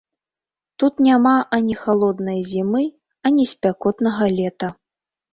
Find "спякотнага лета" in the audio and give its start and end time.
3.51-4.71